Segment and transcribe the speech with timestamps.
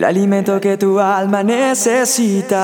[0.00, 2.56] el alimento que tu alma necesita.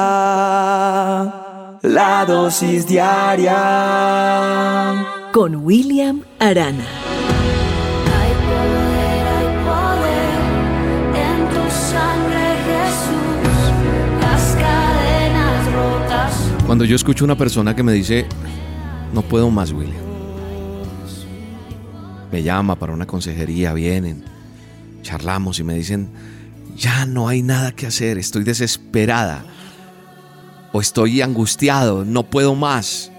[1.83, 3.53] La dosis diaria
[5.35, 6.87] con William Arana.
[8.17, 10.39] Hay poder, hay poder
[11.13, 13.69] en tu sangre, Jesús.
[14.23, 16.33] Las cadenas rotas.
[16.65, 18.25] Cuando yo escucho una persona que me dice,
[19.13, 20.07] no puedo más, William.
[22.33, 24.25] Me llama para una consejería, vienen,
[25.03, 26.09] charlamos y me dicen,
[26.77, 29.45] ya no hay nada que hacer, estoy desesperada
[30.73, 33.11] o estoy angustiado, no puedo más.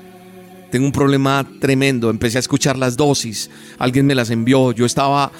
[0.72, 5.32] Tengo un problema tremendo, empecé a escuchar las dosis, alguien me las envió, yo estaba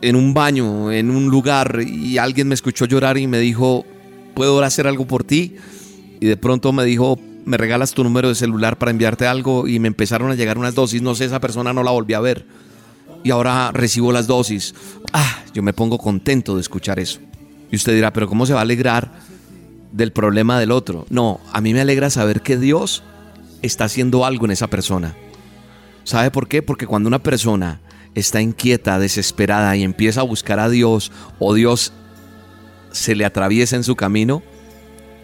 [0.00, 3.84] en un baño, en un lugar y alguien me escuchó llorar y me dijo,
[4.34, 5.56] ¿puedo hacer algo por ti?
[6.20, 9.66] Y de pronto me dijo, ¿me regalas tu número de celular para enviarte algo?
[9.66, 12.20] Y me empezaron a llegar unas dosis, no sé, esa persona no la volví a
[12.20, 12.46] ver.
[13.22, 14.74] Y ahora recibo las dosis.
[15.12, 17.20] Ah, yo me pongo contento de escuchar eso.
[17.70, 19.12] Y usted dirá, pero ¿cómo se va a alegrar
[19.92, 21.06] del problema del otro?
[21.10, 23.02] No, a mí me alegra saber que Dios
[23.62, 25.16] está haciendo algo en esa persona.
[26.04, 26.62] ¿Sabe por qué?
[26.62, 27.80] Porque cuando una persona
[28.14, 31.92] está inquieta, desesperada y empieza a buscar a Dios o Dios
[32.90, 34.42] se le atraviesa en su camino,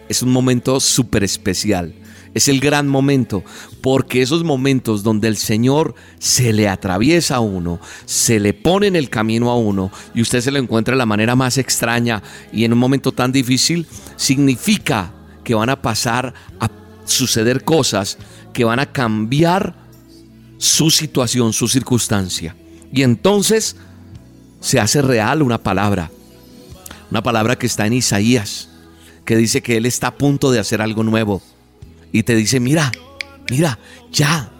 [0.07, 1.93] es un momento súper especial.
[2.37, 3.43] Es el gran momento,
[3.81, 8.95] porque esos momentos donde el Señor se le atraviesa a uno, se le pone en
[8.95, 12.21] el camino a uno y usted se lo encuentra de la manera más extraña
[12.53, 16.69] y en un momento tan difícil, significa que van a pasar a
[17.05, 18.19] suceder cosas
[18.53, 19.75] que van a cambiar
[20.59, 22.55] su situación, su circunstancia.
[22.93, 23.77] Y entonces
[24.59, 26.11] se hace real una palabra,
[27.09, 28.69] una palabra que está en Isaías,
[29.25, 31.41] que dice que Él está a punto de hacer algo nuevo
[32.11, 32.91] y te dice, mira,
[33.49, 33.79] mira,
[34.11, 34.51] ya,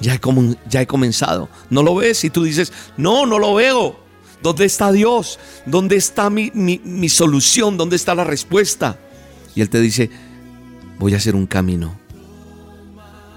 [0.00, 0.20] ya he,
[0.68, 1.48] ya he comenzado.
[1.70, 2.24] ¿No lo ves?
[2.24, 3.98] Y tú dices, no, no lo veo.
[4.42, 5.38] ¿Dónde está Dios?
[5.64, 7.76] ¿Dónde está mi, mi solución?
[7.76, 8.98] ¿Dónde está la respuesta?
[9.54, 10.10] Y Él te dice,
[10.98, 11.98] voy a hacer un camino.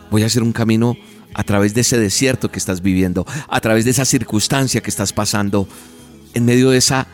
[0.10, 0.98] Voy a hacer un camino
[1.34, 5.14] a través de ese desierto que estás viviendo, a través de esa circunstancia que estás
[5.14, 5.68] pasando,
[6.34, 7.08] en medio de esa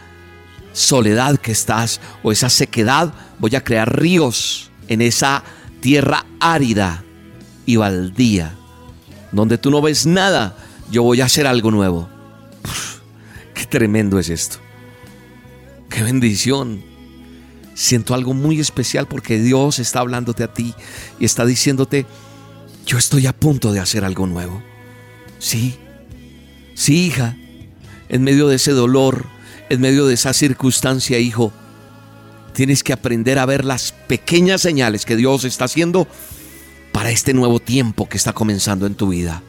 [0.71, 5.43] soledad que estás o esa sequedad, voy a crear ríos en esa
[5.83, 7.03] tierra árida
[7.65, 8.55] y baldía,
[9.33, 10.55] donde tú no ves nada,
[10.89, 12.07] yo voy a hacer algo nuevo.
[13.53, 14.59] qué tremendo es esto.
[15.89, 16.81] Qué bendición.
[17.73, 20.73] Siento algo muy especial porque Dios está hablándote a ti
[21.19, 22.05] y está diciéndote,
[22.85, 24.63] yo estoy a punto de hacer algo nuevo.
[25.37, 25.77] Sí,
[26.75, 27.35] sí, hija,
[28.07, 29.25] en medio de ese dolor,
[29.69, 31.51] en medio de esa circunstancia, hijo,
[32.53, 36.07] Tienes que aprender a ver las pequeñas señales que Dios está haciendo
[36.91, 39.41] para este nuevo tiempo que está comenzando en tu vida.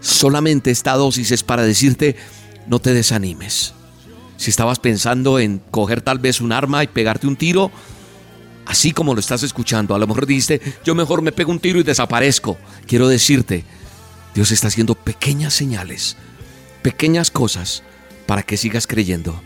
[0.00, 2.16] Solamente esta dosis es para decirte,
[2.66, 3.74] no te desanimes.
[4.38, 7.70] Si estabas pensando en coger tal vez un arma y pegarte un tiro,
[8.64, 11.80] así como lo estás escuchando, a lo mejor dijiste, yo mejor me pego un tiro
[11.80, 12.56] y desaparezco.
[12.86, 13.64] Quiero decirte,
[14.34, 16.16] Dios está haciendo pequeñas señales,
[16.82, 17.82] pequeñas cosas
[18.26, 19.38] para que sigas creyendo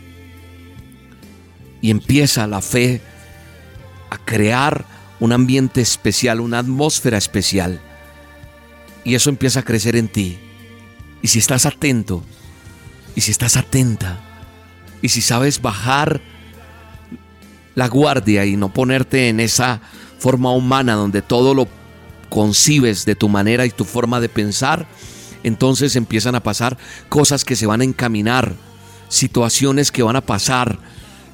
[1.81, 3.01] y empieza la fe
[4.09, 4.85] a crear
[5.19, 7.79] un ambiente especial, una atmósfera especial.
[9.03, 10.39] Y eso empieza a crecer en ti.
[11.21, 12.23] Y si estás atento,
[13.15, 14.19] y si estás atenta,
[15.01, 16.21] y si sabes bajar
[17.75, 19.81] la guardia y no ponerte en esa
[20.19, 21.67] forma humana donde todo lo
[22.29, 24.87] concibes de tu manera y tu forma de pensar,
[25.43, 26.77] entonces empiezan a pasar
[27.09, 28.53] cosas que se van a encaminar,
[29.09, 30.79] situaciones que van a pasar,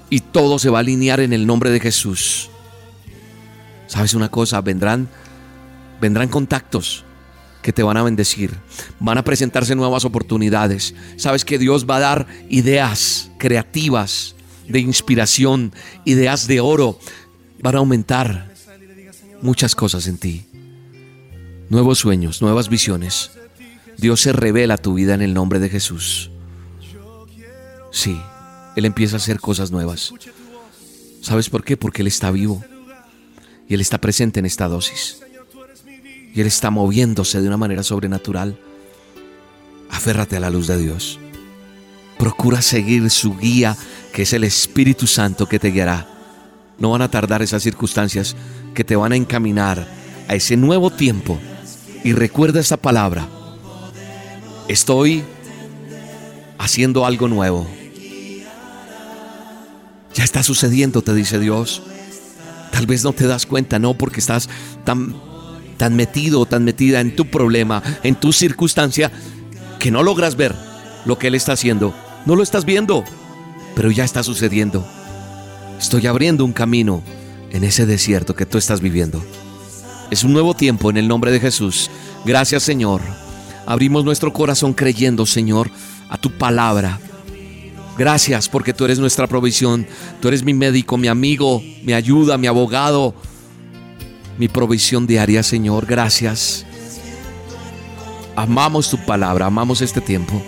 [0.10, 2.50] y todo se va a alinear en el nombre de Jesús.
[3.88, 4.62] ¿Sabes una cosa?
[4.62, 5.10] Vendrán
[6.00, 7.04] vendrán contactos
[7.62, 8.56] que te van a bendecir.
[9.00, 10.96] Van a presentarse nuevas oportunidades.
[11.18, 14.36] Sabes que Dios va a dar ideas creativas
[14.68, 15.74] de inspiración,
[16.06, 17.00] ideas de oro.
[17.62, 18.54] Van a aumentar
[19.42, 20.46] muchas cosas en ti.
[21.70, 23.32] Nuevos sueños, nuevas visiones.
[23.98, 26.32] Dios se revela tu vida en el nombre de Jesús.
[27.92, 28.18] Sí.
[28.78, 30.14] Él empieza a hacer cosas nuevas.
[31.22, 31.76] ¿Sabes por qué?
[31.78, 32.64] Porque Él está vivo.
[33.68, 35.18] Y Él está presente en esta dosis.
[36.32, 38.56] Y Él está moviéndose de una manera sobrenatural.
[39.90, 41.20] Aférrate a la luz de Dios.
[42.20, 43.76] Procura seguir su guía,
[44.14, 46.08] que es el Espíritu Santo que te guiará.
[46.78, 48.36] No van a tardar esas circunstancias
[48.76, 49.88] que te van a encaminar
[50.28, 51.40] a ese nuevo tiempo.
[52.04, 53.28] Y recuerda esta palabra.
[54.68, 55.24] Estoy
[56.60, 57.66] haciendo algo nuevo.
[60.18, 61.84] Ya está sucediendo, te dice Dios.
[62.72, 64.50] Tal vez no te das cuenta, no, porque estás
[64.84, 65.16] tan,
[65.78, 69.12] tan metido, tan metida en tu problema, en tu circunstancia,
[69.78, 70.56] que no logras ver
[71.06, 71.94] lo que Él está haciendo.
[72.26, 73.04] No lo estás viendo,
[73.76, 74.84] pero ya está sucediendo.
[75.80, 77.04] Estoy abriendo un camino
[77.52, 79.24] en ese desierto que tú estás viviendo.
[80.10, 81.92] Es un nuevo tiempo en el nombre de Jesús.
[82.26, 83.02] Gracias Señor.
[83.68, 85.70] Abrimos nuestro corazón creyendo, Señor,
[86.10, 87.00] a tu palabra.
[87.98, 89.88] Gracias porque tú eres nuestra provisión.
[90.22, 93.16] Tú eres mi médico, mi amigo, mi ayuda, mi abogado,
[94.38, 95.86] mi provisión diaria, Señor.
[95.86, 96.66] Gracias.
[98.36, 100.40] Amamos tu palabra, amamos este tiempo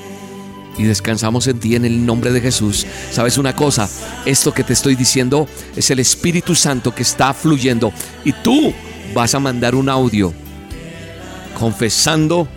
[0.78, 2.86] y descansamos en ti en el nombre de Jesús.
[3.12, 3.90] ¿Sabes una cosa?
[4.26, 7.92] Esto que te estoy diciendo es el Espíritu Santo que está fluyendo
[8.24, 8.74] y tú
[9.14, 10.34] vas a mandar un audio
[11.60, 12.48] confesando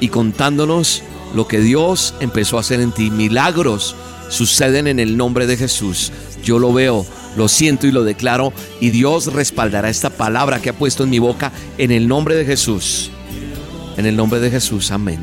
[0.00, 1.02] y contándonos
[1.34, 3.10] lo que Dios empezó a hacer en ti.
[3.10, 3.96] Milagros
[4.28, 6.12] suceden en el nombre de Jesús.
[6.42, 10.72] Yo lo veo, lo siento y lo declaro y Dios respaldará esta palabra que ha
[10.72, 13.10] puesto en mi boca en el nombre de Jesús.
[13.96, 15.20] En el nombre de Jesús, amén.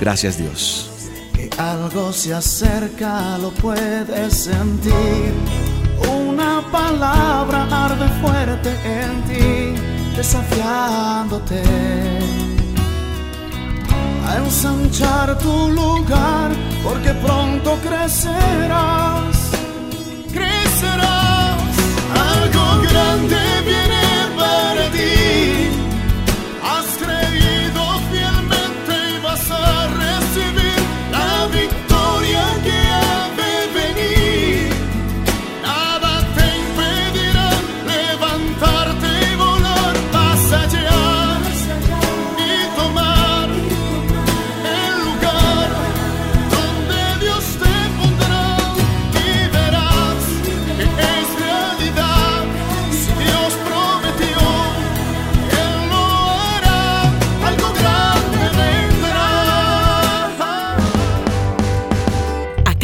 [0.00, 0.90] Gracias Dios.
[1.34, 5.32] Que algo se acerca, lo puedes sentir.
[6.12, 11.62] Una palabra arde fuerte en ti, desafiándote
[14.48, 16.50] ensanchar tu lugar,
[16.82, 19.37] porque pronto crecerás.